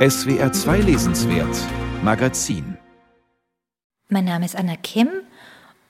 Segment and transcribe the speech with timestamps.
[0.00, 1.54] SWR 2 Lesenswert
[2.02, 2.78] Magazin
[4.08, 5.10] Mein Name ist Anna Kim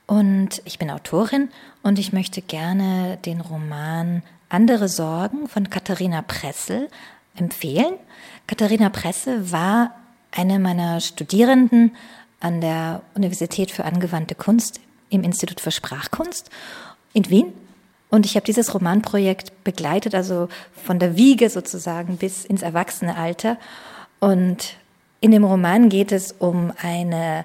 [0.09, 1.49] und ich bin Autorin
[1.85, 6.89] und ich möchte gerne den Roman Andere Sorgen von Katharina Pressel
[7.37, 7.95] empfehlen.
[8.49, 9.95] Katharina Pressel war
[10.33, 11.95] eine meiner Studierenden
[12.41, 14.81] an der Universität für angewandte Kunst
[15.11, 16.51] im Institut für Sprachkunst
[17.13, 17.53] in Wien.
[18.09, 20.49] Und ich habe dieses Romanprojekt begleitet, also
[20.85, 23.57] von der Wiege sozusagen bis ins Erwachsenealter.
[24.21, 24.77] Und
[25.21, 27.45] in dem Roman geht es um eine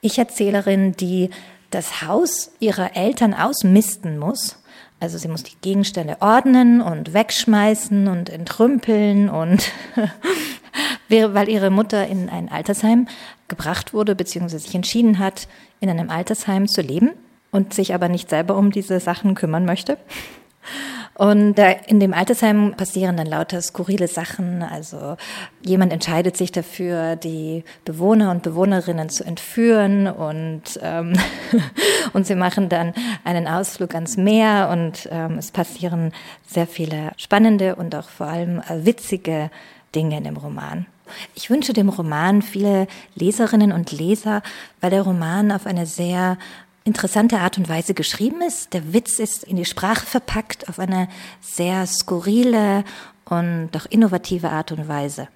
[0.00, 1.30] Ich-Erzählerin, die
[1.70, 4.62] das Haus ihrer Eltern ausmisten muss.
[5.00, 9.70] Also sie muss die Gegenstände ordnen und wegschmeißen und entrümpeln und
[11.08, 13.08] weil ihre Mutter in ein Altersheim
[13.48, 15.48] gebracht wurde, beziehungsweise sich entschieden hat,
[15.80, 17.10] in einem Altersheim zu leben
[17.50, 19.98] und sich aber nicht selber um diese Sachen kümmern möchte.
[21.16, 24.62] Und in dem Altersheim passieren dann lauter skurrile Sachen.
[24.62, 25.16] Also
[25.62, 31.14] jemand entscheidet sich dafür, die Bewohner und Bewohnerinnen zu entführen und, ähm,
[32.12, 32.92] und sie machen dann
[33.24, 36.12] einen Ausflug ans Meer und ähm, es passieren
[36.46, 39.50] sehr viele spannende und auch vor allem witzige
[39.94, 40.84] Dinge in dem Roman.
[41.34, 44.42] Ich wünsche dem Roman viele Leserinnen und Leser,
[44.80, 46.36] weil der Roman auf eine sehr
[46.86, 48.72] interessante Art und Weise geschrieben ist.
[48.72, 51.08] Der Witz ist in die Sprache verpackt auf eine
[51.40, 52.84] sehr skurrile
[53.24, 55.28] und doch innovative Art und Weise.